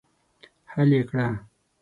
حل 0.71 0.89
یې 0.97 1.03
کړه. 1.09 1.27